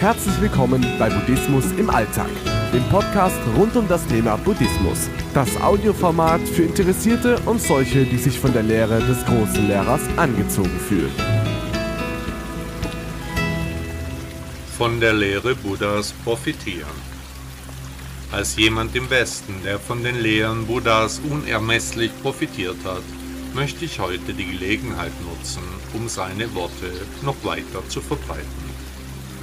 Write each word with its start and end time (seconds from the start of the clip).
Herzlich 0.00 0.40
willkommen 0.40 0.82
bei 0.98 1.10
Buddhismus 1.10 1.72
im 1.72 1.90
Alltag, 1.90 2.30
dem 2.72 2.82
Podcast 2.84 3.36
rund 3.54 3.76
um 3.76 3.86
das 3.86 4.06
Thema 4.06 4.36
Buddhismus. 4.38 5.10
Das 5.34 5.60
Audioformat 5.60 6.40
für 6.40 6.62
Interessierte 6.62 7.38
und 7.40 7.60
solche, 7.60 8.06
die 8.06 8.16
sich 8.16 8.40
von 8.40 8.50
der 8.54 8.62
Lehre 8.62 9.00
des 9.00 9.22
großen 9.26 9.68
Lehrers 9.68 10.00
angezogen 10.16 10.80
fühlen. 10.88 11.12
Von 14.78 15.00
der 15.00 15.12
Lehre 15.12 15.54
Buddhas 15.54 16.14
profitieren. 16.24 16.88
Als 18.32 18.56
jemand 18.56 18.96
im 18.96 19.10
Westen, 19.10 19.54
der 19.66 19.78
von 19.78 20.02
den 20.02 20.18
Lehren 20.18 20.66
Buddhas 20.66 21.20
unermesslich 21.30 22.10
profitiert 22.22 22.78
hat, 22.86 23.02
möchte 23.54 23.84
ich 23.84 24.00
heute 24.00 24.32
die 24.32 24.46
Gelegenheit 24.46 25.12
nutzen, 25.28 25.62
um 25.92 26.08
seine 26.08 26.54
Worte 26.54 26.90
noch 27.20 27.36
weiter 27.44 27.86
zu 27.90 28.00
verbreiten. 28.00 28.69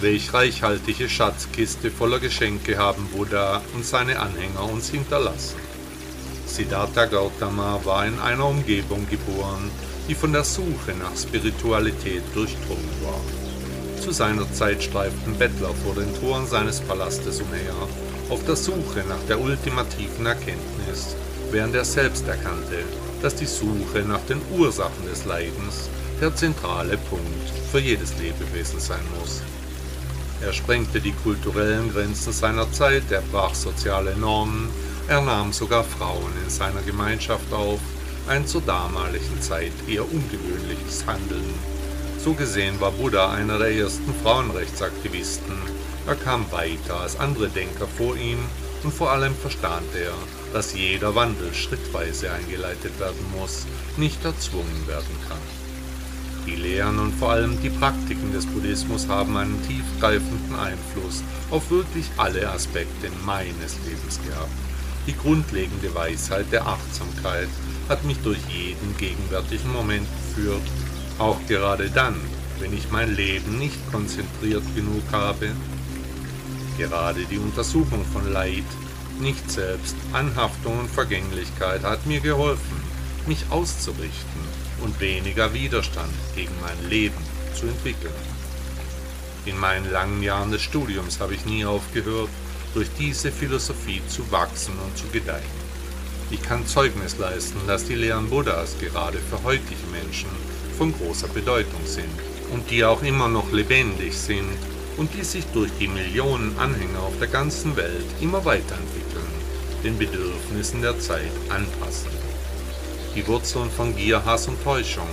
Welch 0.00 0.34
reichhaltige 0.34 1.08
Schatzkiste 1.08 1.90
voller 1.90 2.18
Geschenke 2.18 2.76
haben 2.76 3.08
Buddha 3.16 3.62
und 3.74 3.82
seine 3.82 4.20
Anhänger 4.20 4.70
uns 4.70 4.90
hinterlassen. 4.90 5.56
Siddhartha 6.46 7.06
Gautama 7.06 7.80
war 7.82 8.04
in 8.06 8.18
einer 8.20 8.46
Umgebung 8.46 9.08
geboren, 9.08 9.70
die 10.06 10.14
von 10.14 10.34
der 10.34 10.44
Suche 10.44 10.92
nach 10.98 11.16
Spiritualität 11.16 12.22
durchdrungen 12.34 12.90
war. 13.02 13.20
Zu 13.98 14.10
seiner 14.10 14.52
Zeit 14.52 14.82
streiften 14.82 15.38
Bettler 15.38 15.72
vor 15.82 15.94
den 15.94 16.14
Toren 16.20 16.46
seines 16.46 16.78
Palastes 16.80 17.40
umher, 17.40 17.74
auf 18.28 18.44
der 18.44 18.56
Suche 18.56 19.02
nach 19.08 19.22
der 19.28 19.40
ultimativen 19.40 20.26
Erkenntnis, 20.26 21.16
während 21.50 21.74
er 21.74 21.86
selbst 21.86 22.28
erkannte, 22.28 22.84
dass 23.22 23.34
die 23.34 23.46
Suche 23.46 24.00
nach 24.06 24.20
den 24.28 24.42
Ursachen 24.58 25.06
des 25.10 25.24
Leidens 25.24 25.88
der 26.20 26.34
zentrale 26.36 26.98
Punkt 26.98 27.50
für 27.72 27.80
jedes 27.80 28.12
Lebewesen 28.18 28.78
sein 28.78 29.04
muss. 29.18 29.40
Er 30.46 30.52
sprengte 30.52 31.00
die 31.00 31.10
kulturellen 31.12 31.92
Grenzen 31.92 32.32
seiner 32.32 32.70
Zeit, 32.70 33.10
er 33.10 33.20
brach 33.32 33.52
soziale 33.52 34.16
Normen, 34.16 34.70
er 35.08 35.20
nahm 35.20 35.52
sogar 35.52 35.82
Frauen 35.82 36.32
in 36.44 36.48
seiner 36.48 36.82
Gemeinschaft 36.82 37.52
auf, 37.52 37.80
ein 38.28 38.46
zur 38.46 38.60
damaligen 38.60 39.42
Zeit 39.42 39.72
eher 39.88 40.04
ungewöhnliches 40.04 41.04
Handeln. 41.04 41.52
So 42.22 42.32
gesehen 42.34 42.80
war 42.80 42.92
Buddha 42.92 43.32
einer 43.32 43.58
der 43.58 43.72
ersten 43.72 44.14
Frauenrechtsaktivisten. 44.22 45.56
Er 46.06 46.14
kam 46.14 46.46
weiter 46.52 47.00
als 47.00 47.18
andere 47.18 47.48
Denker 47.48 47.88
vor 47.88 48.16
ihm 48.16 48.38
und 48.84 48.94
vor 48.94 49.10
allem 49.10 49.34
verstand 49.34 49.96
er, 49.96 50.14
dass 50.52 50.74
jeder 50.74 51.16
Wandel 51.16 51.52
schrittweise 51.54 52.30
eingeleitet 52.30 53.00
werden 53.00 53.32
muss, 53.36 53.66
nicht 53.96 54.24
erzwungen 54.24 54.86
werden 54.86 55.16
kann. 55.28 55.65
Die 56.46 56.54
Lehren 56.54 57.00
und 57.00 57.12
vor 57.12 57.32
allem 57.32 57.60
die 57.60 57.70
Praktiken 57.70 58.32
des 58.32 58.46
Buddhismus 58.46 59.08
haben 59.08 59.36
einen 59.36 59.60
tiefgreifenden 59.66 60.54
Einfluss 60.54 61.24
auf 61.50 61.68
wirklich 61.72 62.08
alle 62.18 62.48
Aspekte 62.48 63.10
meines 63.24 63.76
Lebens 63.84 64.20
gehabt. 64.24 64.52
Die 65.08 65.16
grundlegende 65.16 65.92
Weisheit 65.92 66.46
der 66.52 66.64
Achtsamkeit 66.64 67.48
hat 67.88 68.04
mich 68.04 68.18
durch 68.18 68.38
jeden 68.48 68.96
gegenwärtigen 68.96 69.72
Moment 69.72 70.06
geführt, 70.20 70.62
auch 71.18 71.38
gerade 71.48 71.90
dann, 71.90 72.14
wenn 72.60 72.72
ich 72.72 72.92
mein 72.92 73.16
Leben 73.16 73.58
nicht 73.58 73.78
konzentriert 73.90 74.62
genug 74.76 75.02
habe. 75.10 75.50
Gerade 76.78 77.24
die 77.24 77.38
Untersuchung 77.38 78.04
von 78.12 78.32
Leid, 78.32 78.64
nicht 79.18 79.50
selbst, 79.50 79.96
Anhaftung 80.12 80.78
und 80.78 80.90
Vergänglichkeit 80.90 81.82
hat 81.82 82.06
mir 82.06 82.20
geholfen, 82.20 82.80
mich 83.26 83.44
auszurichten 83.50 84.65
und 84.80 85.00
weniger 85.00 85.52
Widerstand 85.52 86.12
gegen 86.34 86.52
mein 86.60 86.90
Leben 86.90 87.16
zu 87.54 87.66
entwickeln. 87.66 88.12
In 89.44 89.58
meinen 89.58 89.90
langen 89.90 90.22
Jahren 90.22 90.50
des 90.50 90.62
Studiums 90.62 91.20
habe 91.20 91.34
ich 91.34 91.46
nie 91.46 91.64
aufgehört, 91.64 92.30
durch 92.74 92.88
diese 92.98 93.32
Philosophie 93.32 94.02
zu 94.08 94.30
wachsen 94.30 94.74
und 94.84 94.98
zu 94.98 95.06
gedeihen. 95.08 95.66
Ich 96.30 96.42
kann 96.42 96.66
Zeugnis 96.66 97.16
leisten, 97.18 97.60
dass 97.66 97.84
die 97.84 97.94
Lehren 97.94 98.28
Buddhas 98.28 98.76
gerade 98.78 99.18
für 99.18 99.42
heutige 99.44 99.86
Menschen 99.92 100.28
von 100.76 100.92
großer 100.92 101.28
Bedeutung 101.28 101.80
sind 101.86 102.10
und 102.52 102.68
die 102.70 102.84
auch 102.84 103.02
immer 103.02 103.28
noch 103.28 103.50
lebendig 103.52 104.16
sind 104.18 104.58
und 104.96 105.14
die 105.14 105.24
sich 105.24 105.44
durch 105.54 105.70
die 105.78 105.88
Millionen 105.88 106.58
Anhänger 106.58 107.00
auf 107.00 107.18
der 107.18 107.28
ganzen 107.28 107.76
Welt 107.76 108.06
immer 108.20 108.44
weiterentwickeln, 108.44 109.26
den 109.84 109.96
Bedürfnissen 109.96 110.82
der 110.82 110.98
Zeit 110.98 111.30
anpassen 111.48 112.10
die 113.16 113.26
Wurzeln 113.26 113.70
von 113.70 113.96
Gier, 113.96 114.24
Hass 114.26 114.46
und 114.46 114.62
Täuschung, 114.62 115.08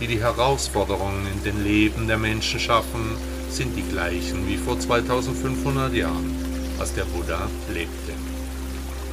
die 0.00 0.06
die 0.06 0.20
Herausforderungen 0.20 1.26
in 1.26 1.42
den 1.42 1.64
Leben 1.64 2.06
der 2.06 2.16
Menschen 2.16 2.60
schaffen, 2.60 3.16
sind 3.50 3.76
die 3.76 3.82
gleichen 3.82 4.46
wie 4.46 4.56
vor 4.56 4.78
2500 4.78 5.92
Jahren, 5.92 6.36
als 6.78 6.94
der 6.94 7.04
Buddha 7.04 7.48
lebte. 7.74 8.12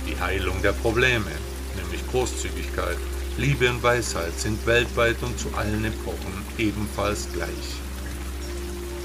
Die 0.08 0.22
Heilung 0.22 0.62
der 0.62 0.74
Probleme, 0.74 1.32
nämlich 1.76 2.08
Großzügigkeit, 2.12 2.98
Liebe 3.38 3.68
und 3.68 3.82
Weisheit, 3.82 4.40
sind 4.40 4.66
weltweit 4.68 5.18
und 5.24 5.40
zu 5.40 5.50
allen 5.58 5.84
Epochen 5.84 6.46
ebenfalls 6.60 7.28
gleich. 7.34 7.50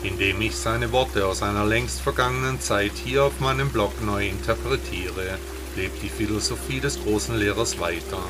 Indem 0.02 0.42
ich 0.42 0.54
seine 0.54 0.92
Worte 0.92 1.26
aus 1.26 1.42
einer 1.42 1.64
längst 1.64 2.02
vergangenen 2.02 2.60
Zeit 2.60 2.92
hier 2.94 3.24
auf 3.24 3.40
meinem 3.40 3.70
Blog 3.70 3.92
neu 4.04 4.28
interpretiere, 4.28 5.38
lebt 5.76 6.02
die 6.02 6.08
Philosophie 6.08 6.80
des 6.80 7.02
großen 7.02 7.36
Lehrers 7.36 7.78
weiter 7.78 8.22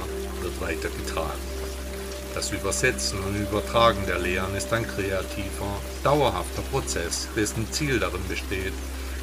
wird 0.43 0.61
weitergetragen. 0.61 1.41
Das 2.35 2.53
Übersetzen 2.53 3.19
und 3.21 3.37
Übertragen 3.37 4.07
der 4.07 4.19
Lehren 4.19 4.55
ist 4.55 4.73
ein 4.73 4.87
kreativer, 4.87 5.81
dauerhafter 6.05 6.63
Prozess, 6.71 7.29
dessen 7.35 7.71
Ziel 7.73 7.99
darin 7.99 8.27
besteht, 8.29 8.73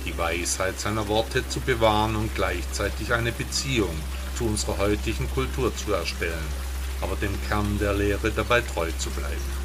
die 0.05 0.17
Weisheit 0.17 0.79
seiner 0.79 1.07
Worte 1.07 1.47
zu 1.47 1.59
bewahren 1.61 2.15
und 2.15 2.33
gleichzeitig 2.35 3.13
eine 3.13 3.31
Beziehung 3.31 3.95
zu 4.37 4.45
unserer 4.45 4.77
heutigen 4.77 5.29
Kultur 5.31 5.75
zu 5.75 5.93
erstellen, 5.93 6.33
aber 7.01 7.15
dem 7.15 7.33
Kern 7.47 7.77
der 7.79 7.93
Lehre 7.93 8.31
dabei 8.31 8.61
treu 8.61 8.89
zu 8.97 9.09
bleiben. 9.11 9.57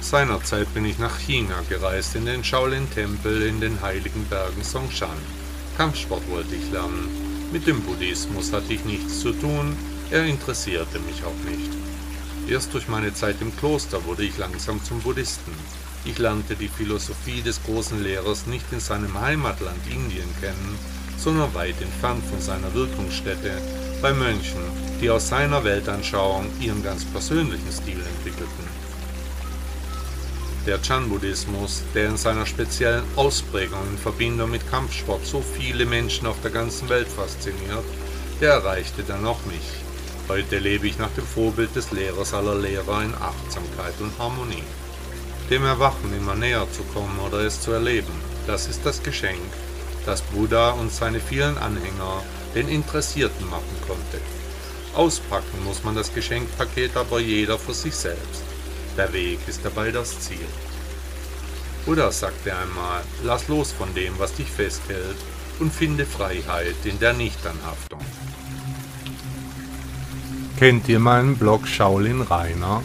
Seinerzeit 0.00 0.72
bin 0.72 0.84
ich 0.84 0.98
nach 0.98 1.18
China 1.18 1.62
gereist 1.68 2.14
in 2.14 2.26
den 2.26 2.44
Shaolin-Tempel 2.44 3.42
in 3.42 3.60
den 3.60 3.80
heiligen 3.82 4.24
Bergen 4.26 4.62
Songshan. 4.62 5.45
Kampfsport 5.76 6.28
wollte 6.30 6.54
ich 6.54 6.70
lernen 6.70 7.26
mit 7.52 7.66
dem 7.66 7.80
Buddhismus 7.80 8.52
hatte 8.52 8.72
ich 8.72 8.84
nichts 8.84 9.20
zu 9.20 9.32
tun, 9.32 9.76
er 10.10 10.24
interessierte 10.24 10.98
mich 10.98 11.22
auch 11.24 11.50
nicht. 11.50 11.70
Erst 12.48 12.74
durch 12.74 12.88
meine 12.88 13.14
Zeit 13.14 13.36
im 13.40 13.56
Kloster 13.56 14.04
wurde 14.04 14.24
ich 14.24 14.36
langsam 14.36 14.82
zum 14.82 15.00
Buddhisten. 15.00 15.52
Ich 16.04 16.18
lernte 16.18 16.56
die 16.56 16.68
Philosophie 16.68 17.42
des 17.42 17.62
großen 17.62 18.02
Lehrers 18.02 18.46
nicht 18.46 18.66
in 18.72 18.80
seinem 18.80 19.20
Heimatland 19.20 19.78
Indien 19.86 20.28
kennen, 20.40 20.78
sondern 21.18 21.54
weit 21.54 21.80
entfernt 21.80 22.24
von 22.26 22.40
seiner 22.40 22.74
Wirkungsstätte, 22.74 23.52
bei 24.02 24.12
Mönchen, 24.12 24.60
die 25.00 25.08
aus 25.08 25.28
seiner 25.28 25.64
Weltanschauung 25.64 26.46
ihren 26.60 26.82
ganz 26.82 27.04
persönlichen 27.04 27.72
Stil 27.72 28.00
entwickelten. 28.00 28.85
Der 30.66 30.82
Chan-Buddhismus, 30.82 31.84
der 31.94 32.08
in 32.08 32.16
seiner 32.16 32.44
speziellen 32.44 33.04
Ausprägung 33.14 33.78
in 33.88 33.98
Verbindung 33.98 34.50
mit 34.50 34.68
Kampfsport 34.68 35.24
so 35.24 35.40
viele 35.40 35.86
Menschen 35.86 36.26
auf 36.26 36.40
der 36.42 36.50
ganzen 36.50 36.88
Welt 36.88 37.06
fasziniert, 37.06 37.84
der 38.40 38.54
erreichte 38.54 39.04
dann 39.04 39.24
auch 39.26 39.38
mich. 39.46 39.84
Heute 40.26 40.58
lebe 40.58 40.88
ich 40.88 40.98
nach 40.98 41.12
dem 41.12 41.24
Vorbild 41.24 41.76
des 41.76 41.92
Lehrers 41.92 42.34
aller 42.34 42.56
Lehrer 42.56 43.04
in 43.04 43.14
Achtsamkeit 43.14 43.94
und 44.00 44.18
Harmonie. 44.18 44.64
Dem 45.50 45.64
Erwachen 45.64 46.12
immer 46.16 46.34
näher 46.34 46.66
zu 46.72 46.82
kommen 46.92 47.16
oder 47.24 47.42
es 47.42 47.60
zu 47.60 47.70
erleben, 47.70 48.20
das 48.48 48.66
ist 48.66 48.84
das 48.84 49.00
Geschenk, 49.04 49.38
das 50.04 50.20
Buddha 50.20 50.70
und 50.70 50.92
seine 50.92 51.20
vielen 51.20 51.58
Anhänger 51.58 52.24
den 52.56 52.66
Interessierten 52.66 53.48
machen 53.48 53.76
konnte. 53.86 54.18
Auspacken 54.96 55.62
muss 55.64 55.84
man 55.84 55.94
das 55.94 56.12
Geschenkpaket 56.12 56.96
aber 56.96 57.20
jeder 57.20 57.56
für 57.56 57.74
sich 57.74 57.94
selbst. 57.94 58.55
Der 58.96 59.12
Weg 59.12 59.40
ist 59.46 59.62
dabei 59.64 59.90
das 59.90 60.20
Ziel. 60.20 60.46
Buddha 61.84 62.10
sagte 62.10 62.56
einmal, 62.56 63.02
lass 63.24 63.48
los 63.48 63.72
von 63.72 63.92
dem, 63.94 64.18
was 64.18 64.32
dich 64.34 64.50
festhält, 64.50 65.18
und 65.60 65.70
finde 65.72 66.06
Freiheit 66.06 66.76
in 66.84 66.98
der 66.98 67.12
Nichtanhaftung. 67.12 68.00
Kennt 70.58 70.88
ihr 70.88 70.98
meinen 70.98 71.36
Blog 71.36 71.68
Shaolin 71.68 72.22
Rainer? 72.22 72.82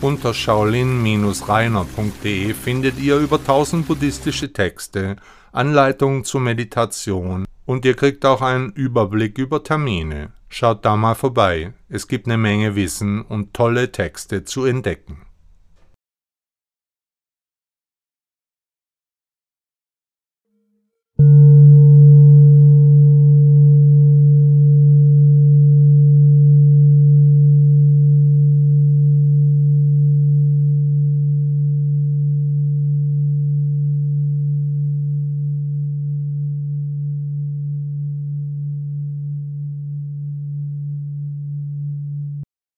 Unter 0.00 0.32
shaolin-rainer.de 0.34 2.54
findet 2.54 2.98
ihr 2.98 3.18
über 3.18 3.38
1000 3.38 3.86
buddhistische 3.86 4.52
Texte, 4.52 5.14
Anleitungen 5.52 6.24
zur 6.24 6.40
Meditation 6.40 7.44
und 7.66 7.84
ihr 7.84 7.94
kriegt 7.94 8.26
auch 8.26 8.42
einen 8.42 8.72
Überblick 8.72 9.38
über 9.38 9.62
Termine. 9.62 10.32
Schaut 10.48 10.84
da 10.84 10.96
mal 10.96 11.14
vorbei, 11.14 11.72
es 11.88 12.08
gibt 12.08 12.26
eine 12.26 12.36
Menge 12.36 12.74
Wissen 12.74 13.22
und 13.22 13.54
tolle 13.54 13.92
Texte 13.92 14.42
zu 14.44 14.64
entdecken. 14.64 15.18